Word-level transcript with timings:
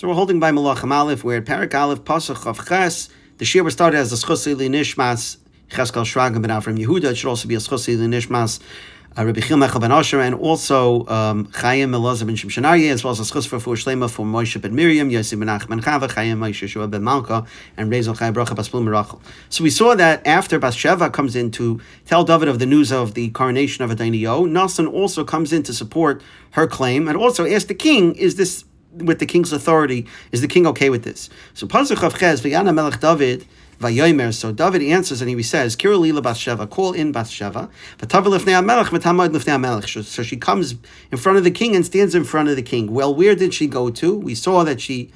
So 0.00 0.08
we're 0.08 0.14
holding 0.14 0.40
by 0.40 0.50
Malachim 0.50 0.90
Aleph, 0.92 1.24
where 1.24 1.36
at 1.36 1.44
Parak 1.44 1.74
Aleph, 1.74 2.04
Pasach 2.04 2.46
of 2.46 2.66
Ches, 2.66 3.10
the 3.36 3.44
Shir 3.44 3.62
was 3.62 3.74
started 3.74 3.98
as 3.98 4.10
a 4.10 4.16
Schussi 4.16 4.54
Nishmas, 4.56 5.36
Cheskel 5.68 6.06
Shragim 6.06 6.40
ben 6.40 6.50
Avram 6.50 6.82
Yehuda. 6.82 7.10
It 7.10 7.16
should 7.16 7.28
also 7.28 7.46
be 7.46 7.54
a 7.54 7.58
Schussi 7.58 7.98
Nishmas, 7.98 8.60
uh, 9.18 9.26
Rabbi 9.26 9.40
Chil 9.40 9.58
Mechel 9.58 9.78
ben 9.78 9.92
Asher, 9.92 10.22
and 10.22 10.36
also 10.36 11.06
um, 11.08 11.52
Chaim 11.52 11.90
Elazar 11.90 12.24
ben 12.24 12.34
Shimshonarye, 12.34 12.90
as 12.90 13.04
well 13.04 13.10
as 13.10 13.20
a 13.20 13.24
Schus 13.24 13.46
for 13.46 13.58
Shlema 13.58 14.08
for 14.08 14.24
Moshe 14.24 14.58
ben 14.58 14.74
Miriam, 14.74 15.10
Yosef 15.10 15.38
ben 15.38 15.50
Ach 15.50 15.68
ben 15.68 15.82
Chava, 15.82 16.10
Chaim 16.10 16.38
Moshe 16.38 16.66
Shua 16.66 16.88
ben 16.88 17.04
Malka, 17.04 17.44
and 17.76 17.92
Rezel 17.92 18.18
Chaim 18.18 18.32
Bracha 18.32 18.56
Baspul 18.56 18.82
Merachel. 18.82 19.20
So 19.50 19.62
we 19.62 19.68
saw 19.68 19.94
that 19.96 20.26
after 20.26 20.58
Bathsheba 20.58 21.10
comes 21.10 21.36
in 21.36 21.50
to 21.50 21.78
tell 22.06 22.24
David 22.24 22.48
of 22.48 22.58
the 22.58 22.64
news 22.64 22.90
of 22.90 23.12
the 23.12 23.28
coronation 23.32 23.84
of 23.84 23.90
Adonio, 23.90 24.46
Nasan 24.46 24.90
also 24.90 25.24
comes 25.24 25.52
in 25.52 25.62
to 25.64 25.74
support 25.74 26.22
her 26.52 26.66
claim, 26.66 27.06
and 27.06 27.18
also 27.18 27.44
ask 27.44 27.66
the 27.66 27.74
king, 27.74 28.14
is 28.14 28.36
this 28.36 28.64
with 28.92 29.18
the 29.18 29.26
king's 29.26 29.52
authority, 29.52 30.06
is 30.32 30.40
the 30.40 30.48
king 30.48 30.66
okay 30.66 30.90
with 30.90 31.04
this? 31.04 31.30
So 31.54 31.66
Pasuk 31.66 32.02
of 32.02 32.18
Ches, 32.18 32.40
V'yana 32.40 32.74
Melech 32.74 33.00
David. 33.00 33.46
So 33.82 34.52
David 34.52 34.82
answers 34.82 35.22
and 35.22 35.30
he 35.30 35.42
says, 35.42 35.74
Lila 35.82 36.66
call 36.66 36.92
in 36.92 37.12
Bathsheba. 37.12 37.70
So 40.02 40.22
she 40.22 40.36
comes 40.36 40.74
in 41.10 41.16
front 41.16 41.38
of 41.38 41.44
the 41.44 41.50
king 41.50 41.74
and 41.74 41.86
stands 41.86 42.14
in 42.14 42.24
front 42.24 42.50
of 42.50 42.56
the 42.56 42.62
king. 42.62 42.92
Well, 42.92 43.14
where 43.14 43.34
did 43.34 43.54
she 43.54 43.66
go 43.66 43.88
to? 43.88 44.14
We 44.14 44.34
saw 44.34 44.64
that 44.64 44.82
she 44.82 45.10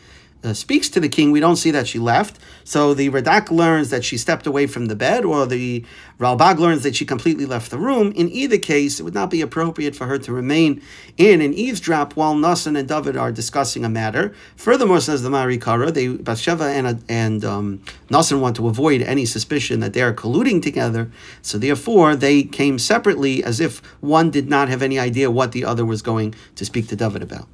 uh, 0.44 0.52
speaks 0.54 0.88
to 0.90 1.00
the 1.00 1.08
king, 1.08 1.30
we 1.30 1.40
don't 1.40 1.56
see 1.56 1.70
that 1.70 1.86
she 1.86 1.98
left. 1.98 2.38
So 2.64 2.94
the 2.94 3.10
Radak 3.10 3.50
learns 3.50 3.90
that 3.90 4.04
she 4.04 4.16
stepped 4.16 4.46
away 4.46 4.66
from 4.66 4.86
the 4.86 4.96
bed, 4.96 5.24
or 5.24 5.46
the 5.46 5.84
Ralbag 6.18 6.58
learns 6.58 6.82
that 6.82 6.94
she 6.94 7.04
completely 7.04 7.46
left 7.46 7.70
the 7.70 7.78
room. 7.78 8.12
In 8.12 8.30
either 8.30 8.58
case, 8.58 9.00
it 9.00 9.02
would 9.02 9.14
not 9.14 9.30
be 9.30 9.40
appropriate 9.40 9.96
for 9.96 10.06
her 10.06 10.18
to 10.18 10.32
remain 10.32 10.80
in 11.16 11.40
and 11.40 11.54
eavesdrop 11.54 12.14
while 12.14 12.34
Nassan 12.34 12.78
and 12.78 12.88
David 12.88 13.16
are 13.16 13.32
discussing 13.32 13.84
a 13.84 13.88
matter. 13.88 14.34
Furthermore, 14.56 15.00
says 15.00 15.22
the 15.22 15.30
Marikara, 15.30 15.92
they 15.92 16.08
Bathsheba 16.08 16.64
and 16.64 17.04
and 17.08 17.44
um, 17.44 17.82
Nassan 18.08 18.40
want 18.40 18.56
to 18.56 18.68
avoid 18.68 19.02
any 19.02 19.26
suspicion 19.26 19.80
that 19.80 19.92
they 19.92 20.02
are 20.02 20.12
colluding 20.12 20.62
together. 20.62 21.10
So 21.42 21.58
therefore, 21.58 22.16
they 22.16 22.42
came 22.42 22.78
separately, 22.78 23.42
as 23.42 23.60
if 23.60 23.80
one 24.00 24.30
did 24.30 24.48
not 24.48 24.68
have 24.68 24.82
any 24.82 24.98
idea 24.98 25.30
what 25.30 25.52
the 25.52 25.64
other 25.64 25.84
was 25.84 26.02
going 26.02 26.34
to 26.54 26.64
speak 26.64 26.88
to 26.88 26.96
David 26.96 27.22
about. 27.22 27.48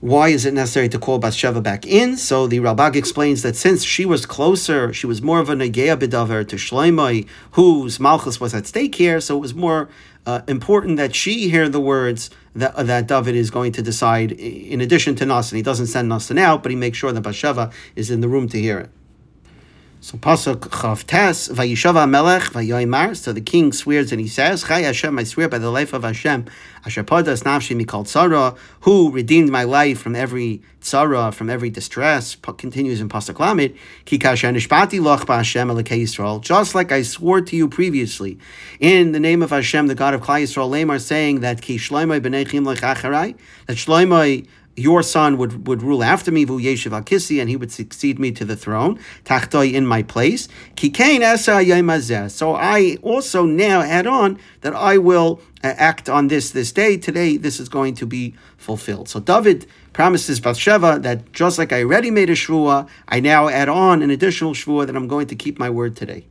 Why 0.00 0.28
is 0.28 0.44
it 0.44 0.54
necessary 0.54 0.88
to 0.90 0.98
call 0.98 1.18
Bathsheba 1.18 1.60
back 1.60 1.86
in? 1.86 2.16
So 2.16 2.46
the 2.46 2.58
Ralbag 2.58 2.94
explains 2.96 3.42
that 3.42 3.56
since 3.56 3.84
she 3.84 4.04
was 4.04 4.26
closer, 4.26 4.92
she 4.92 5.06
was 5.06 5.22
more 5.22 5.40
of 5.40 5.48
a 5.48 5.54
Negeya 5.54 5.96
Bidaver 5.96 6.46
to 6.48 6.56
Shloimei, 6.56 7.26
whose 7.52 7.98
Malchus 7.98 8.40
was 8.40 8.54
at 8.54 8.66
stake 8.66 8.94
here, 8.96 9.20
so 9.20 9.36
it 9.36 9.40
was 9.40 9.54
more 9.54 9.88
uh, 10.26 10.42
important 10.48 10.96
that 10.96 11.14
she 11.14 11.48
hear 11.48 11.68
the 11.68 11.80
words 11.80 12.30
that, 12.54 12.74
uh, 12.74 12.82
that 12.82 13.06
David 13.06 13.34
is 13.34 13.50
going 13.50 13.72
to 13.72 13.82
decide 13.82 14.32
in 14.32 14.80
addition 14.80 15.14
to 15.16 15.24
Nasan. 15.24 15.56
He 15.56 15.62
doesn't 15.62 15.86
send 15.86 16.10
Nasan 16.10 16.38
out, 16.38 16.62
but 16.62 16.70
he 16.70 16.76
makes 16.76 16.98
sure 16.98 17.12
that 17.12 17.20
Bathsheba 17.20 17.70
is 17.96 18.10
in 18.10 18.20
the 18.20 18.28
room 18.28 18.48
to 18.48 18.60
hear 18.60 18.78
it. 18.78 18.90
So 20.04 20.18
pasuk 20.18 20.68
chav 20.68 21.02
tes 21.06 21.48
vayishava 21.48 22.06
melech 22.06 22.52
vayoymar. 22.52 23.16
So 23.16 23.32
the 23.32 23.40
king 23.40 23.72
swears 23.72 24.12
and 24.12 24.20
he 24.20 24.28
says, 24.28 24.64
Chai 24.64 24.82
Hashem, 24.82 25.18
I 25.18 25.24
swear 25.24 25.48
by 25.48 25.56
the 25.56 25.70
life 25.70 25.94
of 25.94 26.02
Hashem, 26.02 26.44
Asher 26.84 27.04
podas 27.04 27.42
nafshi 27.42 27.74
mikol 27.74 28.04
tzara, 28.04 28.54
who 28.80 29.10
redeemed 29.10 29.48
my 29.48 29.64
life 29.64 29.98
from 29.98 30.14
every 30.14 30.60
tzara, 30.82 31.32
from 31.32 31.48
every 31.48 31.70
distress. 31.70 32.36
Continues 32.36 33.00
in 33.00 33.08
pasuk 33.08 33.36
lamid, 33.36 33.78
ki 34.04 34.18
kasher 34.18 34.52
loch 35.02 35.24
ba'Hashem 35.24 35.72
elokei 35.72 36.02
Yisrael. 36.02 36.42
Just 36.42 36.74
like 36.74 36.92
I 36.92 37.00
swore 37.00 37.40
to 37.40 37.56
you 37.56 37.66
previously, 37.66 38.38
in 38.80 39.12
the 39.12 39.20
name 39.20 39.40
of 39.40 39.48
Hashem, 39.48 39.86
the 39.86 39.94
God 39.94 40.12
of 40.12 40.20
Klal 40.20 40.42
Yisrael, 40.42 40.68
Lamar, 40.68 40.98
saying 40.98 41.40
that 41.40 41.62
ki 41.62 41.78
shloimei 41.78 42.20
b'nei 42.20 42.46
chim 42.46 42.64
that 42.64 42.76
shloimei 43.68 44.46
your 44.76 45.02
son 45.02 45.38
would, 45.38 45.66
would 45.66 45.82
rule 45.82 46.02
after 46.02 46.32
me, 46.32 46.44
Vu 46.44 46.60
Yeshiv 46.60 46.90
Akisi, 46.90 47.40
and 47.40 47.48
he 47.48 47.56
would 47.56 47.70
succeed 47.70 48.18
me 48.18 48.32
to 48.32 48.44
the 48.44 48.56
throne, 48.56 48.98
Tachtoi 49.24 49.72
in 49.72 49.86
my 49.86 50.02
place. 50.02 50.48
Kikain 50.76 51.20
Esa 51.20 52.30
So 52.30 52.54
I 52.54 52.98
also 53.02 53.44
now 53.44 53.82
add 53.82 54.06
on 54.06 54.38
that 54.62 54.74
I 54.74 54.98
will 54.98 55.40
uh, 55.62 55.68
act 55.76 56.08
on 56.08 56.28
this 56.28 56.50
this 56.50 56.72
day. 56.72 56.96
Today, 56.96 57.36
this 57.36 57.60
is 57.60 57.68
going 57.68 57.94
to 57.96 58.06
be 58.06 58.34
fulfilled. 58.56 59.08
So 59.08 59.20
David 59.20 59.66
promises 59.92 60.40
Bathsheba 60.40 60.98
that 61.00 61.32
just 61.32 61.58
like 61.58 61.72
I 61.72 61.82
already 61.82 62.10
made 62.10 62.30
a 62.30 62.34
shvua, 62.34 62.88
I 63.08 63.20
now 63.20 63.48
add 63.48 63.68
on 63.68 64.02
an 64.02 64.10
additional 64.10 64.54
shvua 64.54 64.86
that 64.86 64.96
I'm 64.96 65.08
going 65.08 65.28
to 65.28 65.36
keep 65.36 65.58
my 65.58 65.70
word 65.70 65.96
today. 65.96 66.26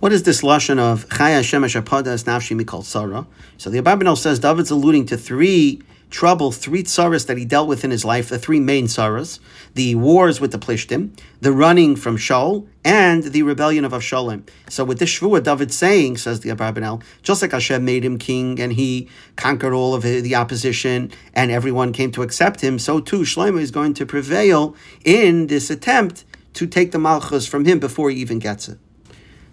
What 0.00 0.12
is 0.12 0.24
this 0.24 0.42
lashon 0.42 0.78
of 0.78 1.08
Chaya 1.08 1.40
Shemesh 1.40 1.80
Apadas 1.80 2.24
Nafshi 2.24 2.60
Mikol 2.60 2.84
Sarah? 2.84 3.26
So 3.56 3.70
the 3.70 3.80
Abarbanel 3.80 4.18
says 4.18 4.38
David's 4.38 4.70
alluding 4.70 5.06
to 5.06 5.16
three 5.16 5.80
trouble, 6.14 6.52
three 6.52 6.84
tsaras 6.84 7.26
that 7.26 7.36
he 7.36 7.44
dealt 7.44 7.66
with 7.66 7.84
in 7.84 7.90
his 7.90 8.04
life, 8.04 8.28
the 8.28 8.38
three 8.38 8.60
main 8.60 8.86
tsaras, 8.86 9.40
the 9.74 9.96
wars 9.96 10.40
with 10.40 10.52
the 10.52 10.58
Plishtim, 10.58 11.10
the 11.40 11.50
running 11.50 11.96
from 11.96 12.16
Shaul, 12.16 12.68
and 12.84 13.24
the 13.24 13.42
rebellion 13.42 13.84
of 13.84 13.90
Avshalom. 13.90 14.48
So 14.68 14.84
with 14.84 15.00
this 15.00 15.10
Shvuah, 15.10 15.42
David 15.42 15.74
saying, 15.74 16.18
says 16.18 16.38
the 16.38 16.50
Abarbanel, 16.50 17.02
just 17.24 17.42
like 17.42 17.50
Hashem 17.50 17.84
made 17.84 18.04
him 18.04 18.16
king 18.16 18.60
and 18.60 18.72
he 18.74 19.08
conquered 19.34 19.74
all 19.74 19.92
of 19.92 20.02
the 20.02 20.36
opposition 20.36 21.10
and 21.34 21.50
everyone 21.50 21.92
came 21.92 22.12
to 22.12 22.22
accept 22.22 22.60
him, 22.60 22.78
so 22.78 23.00
too 23.00 23.22
Shlomo 23.22 23.60
is 23.60 23.72
going 23.72 23.92
to 23.94 24.06
prevail 24.06 24.76
in 25.04 25.48
this 25.48 25.68
attempt 25.68 26.24
to 26.52 26.68
take 26.68 26.92
the 26.92 26.98
Malchus 27.00 27.48
from 27.48 27.64
him 27.64 27.80
before 27.80 28.08
he 28.10 28.18
even 28.18 28.38
gets 28.38 28.68
it. 28.68 28.78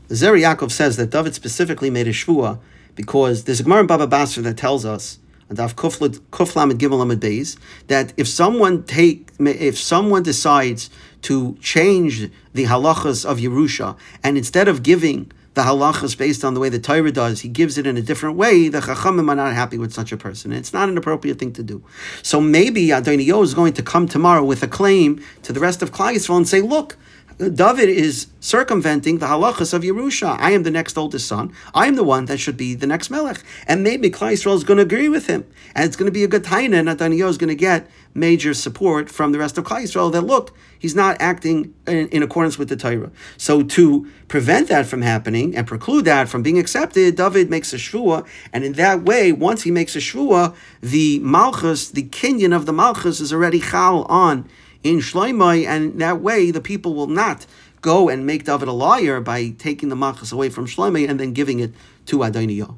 The 0.09 0.15
Zer 0.15 0.33
Yaakov 0.33 0.69
says 0.69 0.95
that 0.97 1.09
David 1.09 1.33
specifically 1.33 1.89
made 1.89 2.07
a 2.07 2.11
Shvuah 2.11 2.59
because 2.93 3.45
there's 3.45 3.61
a 3.61 3.63
Gemara 3.63 3.79
in 3.79 3.87
Baba 3.87 4.05
Basra 4.05 4.43
that 4.43 4.57
tells 4.57 4.85
us 4.85 5.17
Daf 5.51 5.75
Kuflam 5.75 6.71
and 6.71 6.79
Gimel 6.79 7.19
Beis, 7.19 7.57
that 7.87 8.13
if 8.17 8.27
someone 8.27 8.83
take 8.83 9.31
if 9.39 9.77
someone 9.77 10.23
decides 10.23 10.89
to 11.23 11.55
change 11.61 12.29
the 12.53 12.65
halachas 12.65 13.25
of 13.25 13.37
Yerusha, 13.37 13.97
and 14.23 14.37
instead 14.37 14.67
of 14.67 14.83
giving 14.83 15.31
the 15.53 15.63
halachas 15.63 16.17
based 16.17 16.45
on 16.45 16.53
the 16.53 16.59
way 16.59 16.69
the 16.69 16.79
Torah 16.79 17.11
does, 17.11 17.41
he 17.41 17.49
gives 17.49 17.77
it 17.77 17.85
in 17.85 17.97
a 17.97 18.01
different 18.01 18.37
way, 18.37 18.69
the 18.69 18.79
Chachamim 18.79 19.29
are 19.29 19.35
not 19.35 19.53
happy 19.53 19.77
with 19.77 19.93
such 19.93 20.11
a 20.13 20.17
person. 20.17 20.53
It's 20.53 20.71
not 20.71 20.87
an 20.87 20.97
appropriate 20.97 21.39
thing 21.39 21.51
to 21.53 21.63
do. 21.63 21.83
So 22.23 22.39
maybe 22.39 22.91
Adonio 22.91 23.41
is 23.41 23.53
going 23.53 23.73
to 23.73 23.83
come 23.83 24.07
tomorrow 24.07 24.43
with 24.43 24.63
a 24.63 24.67
claim 24.67 25.21
to 25.43 25.51
the 25.51 25.59
rest 25.59 25.81
of 25.81 25.91
Klal 25.91 26.15
Yisrael 26.15 26.37
and 26.37 26.47
say, 26.47 26.61
look, 26.61 26.97
David 27.37 27.89
is 27.89 28.27
circumventing 28.39 29.19
the 29.19 29.25
halachas 29.25 29.73
of 29.73 29.83
Yerusha. 29.83 30.37
I 30.39 30.51
am 30.51 30.63
the 30.63 30.71
next 30.71 30.97
oldest 30.97 31.27
son. 31.27 31.53
I 31.73 31.87
am 31.87 31.95
the 31.95 32.03
one 32.03 32.25
that 32.25 32.39
should 32.39 32.57
be 32.57 32.75
the 32.75 32.87
next 32.87 33.09
melech. 33.09 33.43
And 33.67 33.83
maybe 33.83 34.09
Yisrael 34.09 34.55
is 34.55 34.63
going 34.63 34.77
to 34.77 34.83
agree 34.83 35.09
with 35.09 35.27
him. 35.27 35.45
And 35.73 35.85
it's 35.85 35.95
going 35.95 36.07
to 36.07 36.11
be 36.11 36.23
a 36.23 36.27
good 36.27 36.43
taina, 36.43 36.79
and 36.79 36.89
Adoniyahu 36.89 37.29
is 37.29 37.37
going 37.37 37.49
to 37.49 37.55
get 37.55 37.89
major 38.13 38.53
support 38.53 39.09
from 39.09 39.31
the 39.31 39.39
rest 39.39 39.57
of 39.57 39.65
Yisrael 39.65 40.11
that, 40.11 40.21
look, 40.21 40.55
he's 40.77 40.95
not 40.95 41.17
acting 41.19 41.73
in, 41.87 42.07
in, 42.09 42.23
accordance 42.23 42.57
with 42.57 42.69
the 42.69 42.75
Torah. 42.75 43.11
So 43.37 43.63
to 43.63 44.11
prevent 44.27 44.67
that 44.67 44.85
from 44.85 45.01
happening 45.01 45.55
and 45.55 45.65
preclude 45.65 46.05
that 46.05 46.27
from 46.27 46.43
being 46.43 46.59
accepted, 46.59 47.15
David 47.15 47.49
makes 47.49 47.73
a 47.73 47.77
shvua, 47.77 48.27
and 48.51 48.63
in 48.63 48.73
that 48.73 49.03
way, 49.03 49.31
once 49.31 49.63
he 49.63 49.71
makes 49.71 49.95
a 49.95 49.99
shvua, 49.99 50.53
the 50.81 51.19
malchus, 51.19 51.89
the 51.89 52.03
kinyan 52.03 52.55
of 52.55 52.65
the 52.65 52.73
malchus 52.73 53.19
is 53.19 53.31
already 53.31 53.59
chal 53.59 54.03
on 54.05 54.49
in 54.83 54.97
Shloimei, 54.97 55.65
and 55.65 55.99
that 56.01 56.21
way 56.21 56.51
the 56.51 56.61
people 56.61 56.93
will 56.93 57.07
not 57.07 57.45
go 57.81 58.09
and 58.09 58.25
make 58.25 58.45
David 58.45 58.67
a 58.67 58.73
liar 58.73 59.19
by 59.21 59.49
taking 59.57 59.89
the 59.89 59.95
machas 59.95 60.31
away 60.31 60.49
from 60.49 60.67
Shloimei 60.67 61.09
and 61.09 61.19
then 61.19 61.33
giving 61.33 61.59
it 61.59 61.73
to 62.05 62.23
Adonijah. 62.23 62.75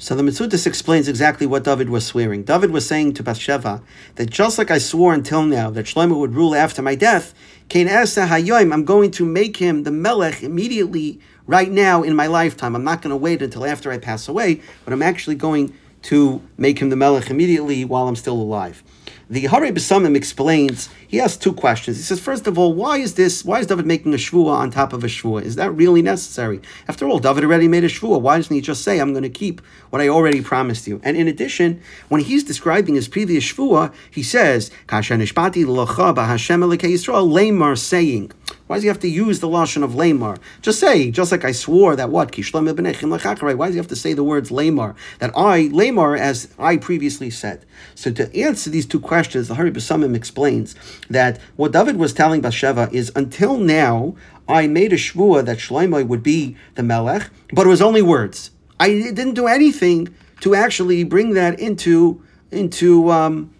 So 0.00 0.14
the 0.14 0.22
Metzudas 0.22 0.64
explains 0.64 1.08
exactly 1.08 1.44
what 1.44 1.64
David 1.64 1.90
was 1.90 2.06
swearing. 2.06 2.44
David 2.44 2.70
was 2.70 2.86
saying 2.86 3.14
to 3.14 3.24
Bathsheba 3.24 3.82
that 4.14 4.30
just 4.30 4.56
like 4.56 4.70
I 4.70 4.78
swore 4.78 5.12
until 5.12 5.42
now 5.42 5.70
that 5.70 5.86
Shlomo 5.86 6.16
would 6.20 6.36
rule 6.36 6.54
after 6.54 6.82
my 6.82 6.94
death, 6.94 7.34
I'm 7.74 8.84
going 8.84 9.10
to 9.10 9.26
make 9.26 9.56
him 9.56 9.82
the 9.82 9.90
Melech 9.90 10.44
immediately, 10.44 11.20
right 11.48 11.70
now 11.70 12.04
in 12.04 12.14
my 12.14 12.28
lifetime. 12.28 12.76
I'm 12.76 12.84
not 12.84 13.02
going 13.02 13.10
to 13.10 13.16
wait 13.16 13.42
until 13.42 13.64
after 13.64 13.90
I 13.90 13.98
pass 13.98 14.28
away, 14.28 14.62
but 14.84 14.92
I'm 14.92 15.02
actually 15.02 15.34
going 15.34 15.74
to 16.02 16.40
make 16.56 16.78
him 16.78 16.90
the 16.90 16.96
Melech 16.96 17.28
immediately 17.28 17.84
while 17.84 18.06
I'm 18.06 18.14
still 18.14 18.40
alive. 18.40 18.84
The 19.30 19.44
Harei 19.44 19.72
Besamim 19.72 20.16
explains, 20.16 20.88
he 21.06 21.18
has 21.18 21.36
two 21.36 21.52
questions. 21.52 21.98
He 21.98 22.02
says, 22.02 22.18
first 22.18 22.46
of 22.46 22.58
all, 22.58 22.72
why 22.72 22.96
is 22.96 23.12
this, 23.12 23.44
why 23.44 23.60
is 23.60 23.66
David 23.66 23.84
making 23.84 24.14
a 24.14 24.16
shvua 24.16 24.52
on 24.54 24.70
top 24.70 24.94
of 24.94 25.04
a 25.04 25.06
shvua? 25.06 25.42
Is 25.42 25.56
that 25.56 25.70
really 25.72 26.00
necessary? 26.00 26.62
After 26.88 27.06
all, 27.06 27.18
David 27.18 27.44
already 27.44 27.68
made 27.68 27.84
a 27.84 27.88
shvua. 27.88 28.22
Why 28.22 28.38
doesn't 28.38 28.54
he 28.54 28.62
just 28.62 28.82
say, 28.82 28.98
I'm 28.98 29.12
going 29.12 29.24
to 29.24 29.28
keep 29.28 29.60
what 29.90 30.00
I 30.00 30.08
already 30.08 30.40
promised 30.40 30.86
you? 30.86 30.98
And 31.04 31.14
in 31.14 31.28
addition, 31.28 31.82
when 32.08 32.22
he's 32.22 32.42
describing 32.42 32.94
his 32.94 33.06
previous 33.06 33.44
shvua, 33.44 33.92
he 34.10 34.22
says, 34.22 34.70
Kasha 34.86 35.12
nishpati 35.12 35.66
l'cha 35.66 36.14
b'Hashem 36.14 36.64
Yisrael, 36.78 37.76
saying, 37.76 38.32
why 38.68 38.76
does 38.76 38.82
he 38.82 38.88
have 38.88 39.00
to 39.00 39.08
use 39.08 39.40
the 39.40 39.48
lashon 39.48 39.82
of 39.82 39.94
lamar? 39.94 40.36
Just 40.62 40.78
say, 40.78 41.10
just 41.10 41.32
like 41.32 41.44
I 41.44 41.52
swore 41.52 41.96
that 41.96 42.10
what 42.10 42.32
kishlam 42.32 42.68
kishlem 42.70 43.56
Why 43.56 43.66
does 43.66 43.74
he 43.74 43.78
have 43.78 43.88
to 43.88 43.96
say 43.96 44.12
the 44.12 44.22
words 44.22 44.50
lamar? 44.50 44.94
That 45.18 45.32
I 45.34 45.70
lamar 45.72 46.16
as 46.16 46.52
I 46.58 46.76
previously 46.76 47.30
said. 47.30 47.64
So 47.94 48.12
to 48.12 48.34
answer 48.36 48.68
these 48.68 48.86
two 48.86 49.00
questions, 49.00 49.48
the 49.48 49.54
Harei 49.54 49.72
Besamim 49.72 50.14
explains 50.14 50.74
that 51.08 51.40
what 51.56 51.72
David 51.72 51.96
was 51.96 52.12
telling 52.12 52.42
Bathsheba 52.42 52.90
is 52.92 53.10
until 53.16 53.56
now 53.56 54.14
I 54.46 54.66
made 54.66 54.92
a 54.92 54.96
shvua 54.96 55.44
that 55.46 55.58
Shlomo 55.58 56.06
would 56.06 56.22
be 56.22 56.56
the 56.74 56.82
melech, 56.82 57.30
but 57.52 57.66
it 57.66 57.70
was 57.70 57.82
only 57.82 58.02
words. 58.02 58.50
I 58.78 58.88
didn't 58.88 59.34
do 59.34 59.46
anything 59.46 60.14
to 60.40 60.54
actually 60.54 61.04
bring 61.04 61.34
that 61.34 61.58
into 61.58 62.22
into 62.50 63.10
um, 63.10 63.50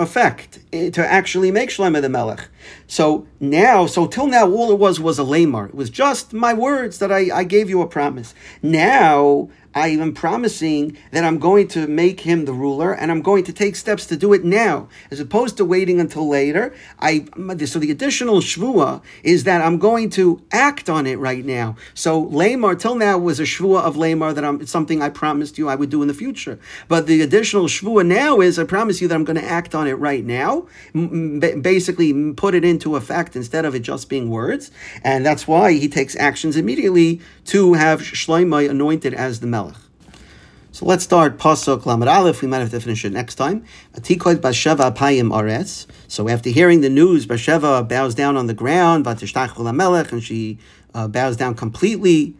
effect 0.00 0.60
eh, 0.72 0.90
to 0.90 1.06
actually 1.06 1.50
make 1.50 1.70
Shlomo 1.70 2.00
the 2.00 2.08
Melech. 2.08 2.48
So 2.86 3.26
now, 3.40 3.86
so 3.86 4.06
till 4.06 4.26
now, 4.26 4.50
all 4.50 4.70
it 4.70 4.78
was 4.78 5.00
was 5.00 5.18
a 5.18 5.24
lamar. 5.24 5.66
It 5.66 5.74
was 5.74 5.90
just 5.90 6.32
my 6.32 6.54
words 6.54 6.98
that 6.98 7.12
I, 7.12 7.30
I 7.34 7.44
gave 7.44 7.68
you 7.68 7.82
a 7.82 7.86
promise. 7.86 8.34
Now 8.62 9.48
I 9.78 9.88
am 9.90 10.12
promising 10.12 10.98
that 11.12 11.22
I'm 11.22 11.38
going 11.38 11.68
to 11.68 11.86
make 11.86 12.20
him 12.20 12.46
the 12.46 12.52
ruler 12.52 12.92
and 12.92 13.12
I'm 13.12 13.22
going 13.22 13.44
to 13.44 13.52
take 13.52 13.76
steps 13.76 14.06
to 14.06 14.16
do 14.16 14.32
it 14.32 14.44
now, 14.44 14.88
as 15.12 15.20
opposed 15.20 15.56
to 15.58 15.64
waiting 15.64 16.00
until 16.00 16.28
later. 16.28 16.74
I 16.98 17.26
so 17.64 17.78
the 17.78 17.92
additional 17.92 18.40
shvua 18.40 19.02
is 19.22 19.44
that 19.44 19.62
I'm 19.62 19.78
going 19.78 20.10
to 20.10 20.42
act 20.50 20.90
on 20.90 21.06
it 21.06 21.20
right 21.20 21.44
now. 21.44 21.76
So 21.94 22.18
lamar 22.18 22.74
till 22.74 22.96
now 22.96 23.18
was 23.18 23.38
a 23.38 23.44
shvua 23.44 23.82
of 23.82 23.96
lamar 23.96 24.32
that 24.32 24.44
I'm 24.44 24.66
something 24.66 25.00
I 25.00 25.10
promised 25.10 25.58
you 25.58 25.68
I 25.68 25.76
would 25.76 25.90
do 25.90 26.02
in 26.02 26.08
the 26.08 26.14
future. 26.14 26.58
But 26.88 27.06
the 27.06 27.22
additional 27.22 27.66
shvua 27.66 28.04
now 28.04 28.40
is 28.40 28.58
I 28.58 28.64
promise 28.64 29.00
you 29.00 29.06
that 29.06 29.14
I'm 29.14 29.24
going 29.24 29.40
to 29.40 29.44
act 29.44 29.76
on 29.76 29.86
it 29.86 29.94
right 29.94 30.24
now, 30.24 30.66
basically 30.92 32.32
put 32.34 32.56
it 32.56 32.64
into 32.64 32.96
effect 32.96 33.36
instead 33.36 33.64
of 33.64 33.76
it 33.76 33.80
just 33.80 34.08
being 34.08 34.28
words, 34.28 34.72
and 35.04 35.24
that's 35.24 35.46
why 35.46 35.72
he 35.72 35.88
takes 35.88 36.16
actions 36.16 36.56
immediately 36.56 37.20
to 37.44 37.74
have 37.74 38.00
Shloimeh 38.00 38.68
anointed 38.68 39.14
as 39.14 39.38
the 39.38 39.46
melech. 39.46 39.67
So 40.78 40.86
let's 40.86 41.02
start 41.02 41.38
Pasuk 41.38 41.86
Lamed 41.86 42.06
Aleph. 42.06 42.40
We 42.40 42.46
might 42.46 42.60
have 42.60 42.70
to 42.70 42.78
finish 42.78 43.04
it 43.04 43.12
next 43.12 43.34
time. 43.34 43.64
Atikoit 43.94 44.36
Basheva 44.36 44.94
Payim 44.94 45.30
Aretz. 45.32 45.86
So 46.06 46.28
after 46.28 46.50
hearing 46.50 46.82
the 46.82 46.88
news, 46.88 47.26
Basheva 47.26 47.88
bows 47.88 48.14
down 48.14 48.36
on 48.36 48.46
the 48.46 48.54
ground, 48.54 49.04
Vatishtach 49.04 49.74
Melech, 49.74 50.12
and 50.12 50.22
she 50.22 50.56
uh, 50.94 51.08
bows 51.08 51.36
down 51.36 51.56
completely 51.56 52.36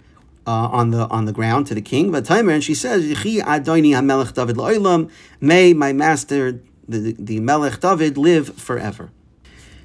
uh, 0.46 0.68
on 0.70 0.92
the 0.92 1.08
on 1.08 1.24
the 1.24 1.32
ground 1.32 1.66
to 1.66 1.74
the 1.74 1.82
king. 1.82 2.12
Vatimer, 2.12 2.52
and 2.52 2.62
she 2.62 2.76
says, 2.76 3.04
Adoni 3.06 3.90
HaMelech 3.90 4.32
David 4.34 4.54
Lo'ilam, 4.54 5.10
May 5.40 5.72
my 5.72 5.92
master, 5.92 6.60
the, 6.88 7.16
the 7.18 7.40
Melech 7.40 7.80
David, 7.80 8.16
live 8.16 8.54
forever. 8.54 9.10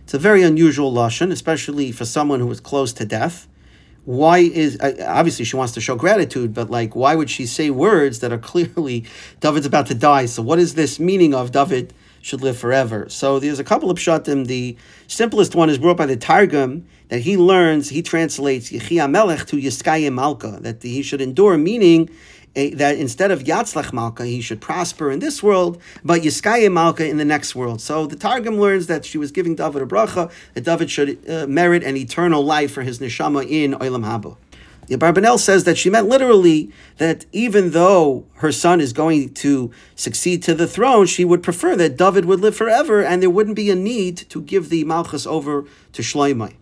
It's 0.04 0.14
a 0.14 0.20
very 0.20 0.44
unusual 0.44 0.94
lashon, 0.94 1.32
especially 1.32 1.92
for 1.92 2.06
someone 2.06 2.40
who 2.40 2.46
was 2.46 2.60
close 2.60 2.94
to 2.94 3.04
death 3.04 3.48
why 4.06 4.40
is 4.40 4.78
obviously 4.82 5.46
she 5.46 5.56
wants 5.56 5.74
to 5.74 5.82
show 5.82 5.96
gratitude, 5.96 6.54
but 6.54 6.70
like 6.70 6.96
why 6.96 7.16
would 7.16 7.30
she 7.30 7.46
say 7.46 7.70
words 7.70 8.20
that 8.20 8.32
are 8.32 8.38
clearly 8.52 9.06
David's 9.40 9.66
about 9.66 9.88
to 9.88 9.96
die? 9.96 10.26
So 10.26 10.42
what 10.42 10.60
is 10.60 10.76
this 10.76 11.00
meaning 11.00 11.34
of 11.34 11.52
David 11.52 11.94
should 12.22 12.42
live 12.42 12.58
forever? 12.58 13.08
So 13.10 13.40
there's 13.40 13.60
a 13.60 13.64
couple 13.64 13.90
of 13.90 13.98
pshatim. 13.98 14.48
The 14.48 14.78
simplest 15.08 15.56
one 15.56 15.70
is 15.70 15.78
brought 15.78 15.98
by 15.98 16.06
the 16.06 16.18
Targum 16.18 16.86
that 17.10 17.20
he 17.20 17.38
learns. 17.38 17.90
He 17.90 18.02
translates 18.02 18.72
Yechia 18.72 19.10
Melech 19.10 19.46
to 19.48 19.58
Yiskayim 19.58 20.16
Malka 20.16 20.60
that 20.62 20.84
he 20.84 21.02
should 21.02 21.22
endure, 21.22 21.58
meaning 21.58 22.10
a, 22.56 22.74
that 22.76 22.98
instead 22.98 23.32
of 23.32 23.44
Yatzlach 23.44 23.94
Malka, 23.94 24.26
he 24.26 24.42
should 24.42 24.62
prosper 24.62 25.12
in 25.12 25.20
this 25.20 25.42
world, 25.42 25.82
but 26.04 26.22
Yiskaya 26.22 26.72
Malka 26.72 27.08
in 27.08 27.18
the 27.18 27.26
next 27.26 27.56
world. 27.56 27.82
So 27.82 28.06
the 28.06 28.16
Targum 28.16 28.60
learns 28.60 28.88
that 28.88 29.06
she 29.06 29.18
was 29.18 29.32
giving 29.32 29.56
David 29.56 29.82
a 29.82 29.86
bracha, 29.86 30.32
that 30.54 30.64
David 30.64 30.92
should 30.92 31.30
uh, 31.30 31.48
merit 31.48 31.84
an 31.84 31.98
eternal 31.98 32.44
life 32.44 32.72
for 32.72 32.84
his 32.84 33.00
neshama 33.00 33.48
in 33.48 33.74
Olam 33.74 34.06
Haba. 34.06 34.38
The 34.88 34.98
Barbanel 34.98 35.40
says 35.40 35.64
that 35.64 35.78
she 35.78 35.90
meant 35.90 36.08
literally 36.08 36.70
that 36.98 37.26
even 37.32 37.72
though 37.72 38.26
her 38.36 38.52
son 38.52 38.82
is 38.82 38.92
going 38.92 39.34
to 39.36 39.72
succeed 39.96 40.44
to 40.44 40.54
the 40.54 40.68
throne, 40.68 41.06
she 41.06 41.24
would 41.24 41.42
prefer 41.42 41.76
that 41.78 41.96
David 41.96 42.26
would 42.26 42.42
live 42.42 42.56
forever 42.56 43.02
and 43.02 43.22
there 43.22 43.30
wouldn't 43.30 43.56
be 43.56 43.72
a 43.72 43.76
need 43.76 44.18
to 44.30 44.42
give 44.42 44.70
the 44.70 44.84
Malchus 44.84 45.26
over 45.26 45.66
to 45.94 46.02
Shloimeh. 46.02 46.54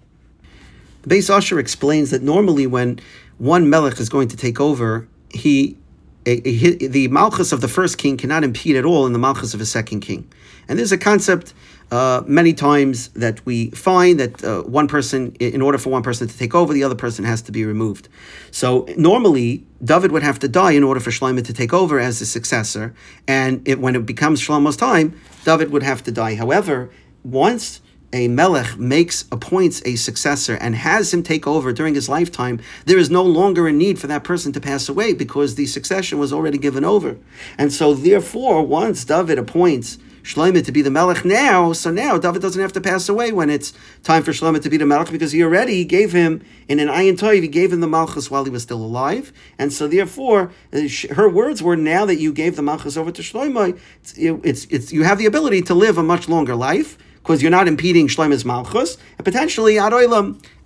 The 1.02 1.16
Beis 1.16 1.36
Asher 1.36 1.60
explains 1.60 2.12
that 2.12 2.22
normally 2.22 2.68
when 2.68 3.00
one 3.40 3.72
Melech 3.72 4.00
is 4.00 4.08
going 4.08 4.28
to 4.28 4.38
take 4.38 4.62
over, 4.62 5.08
he 5.34 5.78
a, 6.26 6.48
a, 6.48 6.88
the 6.88 7.08
malchus 7.08 7.52
of 7.52 7.62
the 7.62 7.68
first 7.68 7.98
king 7.98 8.18
cannot 8.18 8.44
impede 8.44 8.76
at 8.76 8.86
all 8.86 9.06
in 9.08 9.14
the 9.14 9.20
malchus 9.20 9.54
of 9.54 9.62
a 9.62 9.66
second 9.66 10.02
king. 10.02 10.30
And 10.68 10.78
there's 10.78 10.92
a 10.92 10.98
concept 10.98 11.54
uh, 11.92 12.24
many 12.26 12.54
times 12.54 13.10
that 13.10 13.46
we 13.46 13.70
find 13.72 14.20
that 14.20 14.44
uh, 14.44 14.62
one 14.62 14.88
person, 14.88 15.34
in 15.40 15.62
order 15.62 15.78
for 15.78 15.90
one 15.90 16.04
person 16.04 16.28
to 16.28 16.38
take 16.38 16.56
over, 16.56 16.74
the 16.74 16.84
other 16.84 16.96
person 16.96 17.26
has 17.26 17.42
to 17.44 17.52
be 17.52 17.66
removed. 17.66 18.08
So 18.52 18.88
normally, 18.96 19.66
David 19.84 20.12
would 20.12 20.24
have 20.24 20.40
to 20.40 20.48
die 20.48 20.72
in 20.72 20.84
order 20.84 21.00
for 21.00 21.10
Shlomo 21.10 21.44
to 21.44 21.54
take 21.54 21.74
over 21.74 22.00
as 22.00 22.20
his 22.20 22.32
successor. 22.32 22.94
And 23.28 23.68
it, 23.68 23.80
when 23.80 23.96
it 23.96 24.06
becomes 24.06 24.42
Shlomo's 24.42 24.78
time, 24.78 25.20
David 25.44 25.72
would 25.72 25.84
have 25.84 26.04
to 26.04 26.12
die. 26.12 26.36
However, 26.36 26.92
once 27.24 27.82
a 28.14 28.28
melech 28.28 28.78
makes, 28.78 29.26
appoints 29.32 29.82
a 29.86 29.96
successor 29.96 30.56
and 30.56 30.76
has 30.76 31.14
him 31.14 31.24
take 31.24 31.48
over 31.48 31.72
during 31.72 31.96
his 31.96 32.10
lifetime, 32.10 32.60
there 32.86 32.98
is 32.98 33.10
no 33.10 33.24
longer 33.24 33.68
a 33.68 33.72
need 33.72 34.00
for 34.00 34.08
that 34.08 34.24
person 34.24 34.52
to 34.54 34.62
pass 34.62 34.90
away 34.90 35.14
because 35.14 35.56
the 35.56 35.66
succession 35.66 36.20
was 36.20 36.34
already 36.34 36.58
given 36.58 36.84
over. 36.84 37.18
And 37.58 37.72
so, 37.72 37.94
therefore, 37.94 38.66
once 38.66 39.06
David 39.06 39.40
appoints 39.40 39.98
Shlomo 40.24 40.64
to 40.64 40.72
be 40.72 40.82
the 40.82 40.92
melech 40.92 41.26
now, 41.26 41.74
so 41.74 41.90
now 41.90 42.18
David 42.18 42.42
doesn't 42.42 42.62
have 42.62 42.74
to 42.74 42.82
pass 42.82 43.10
away 43.10 43.32
when 43.32 43.50
it's 43.50 43.74
time 44.04 44.22
for 44.22 44.32
Shlomo 44.32 44.62
to 44.62 44.70
be 44.70 44.78
the 44.78 44.86
melech 44.86 45.12
because 45.12 45.32
he 45.32 45.42
already 45.44 45.84
gave 45.84 46.12
him 46.12 46.44
in 46.68 46.80
an 46.80 46.90
ayin 46.90 47.18
toiv, 47.18 47.42
he 47.42 47.48
gave 47.48 47.74
him 47.74 47.80
the 47.80 47.88
malchus 47.88 48.30
while 48.30 48.44
he 48.44 48.52
was 48.52 48.62
still 48.62 48.78
alive, 48.78 49.34
and 49.58 49.74
so 49.74 49.88
therefore 49.88 50.52
uh, 50.74 50.82
her 51.12 51.28
words 51.28 51.64
were 51.64 51.76
now 51.76 52.06
that 52.06 52.20
you 52.20 52.32
gave 52.32 52.56
the 52.56 52.62
malchus 52.62 52.98
over 52.98 53.12
to 53.12 53.22
Shlomo, 53.22 53.80
it's, 54.02 54.14
it's, 54.16 54.66
it's 54.66 54.94
you 54.94 55.04
have 55.04 55.18
the 55.18 55.26
ability 55.26 55.64
to 55.64 55.74
live 55.74 55.98
a 55.98 56.04
much 56.04 56.30
longer 56.30 56.56
life 56.56 56.98
because 57.22 57.42
you're 57.42 57.52
not 57.52 57.68
impeding 57.68 58.08
Shlomo's 58.08 58.46
Malchus, 58.46 58.98
and 59.18 59.26
potentially 59.26 59.78
Ad 59.78 59.94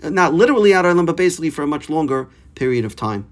not 0.01 0.33
literally 0.33 0.73
Ad 0.73 0.85
but 1.05 1.17
basically 1.17 1.49
for 1.49 1.63
a 1.63 1.67
much 1.67 1.89
longer 1.89 2.29
period 2.55 2.85
of 2.85 2.95
time. 2.95 3.27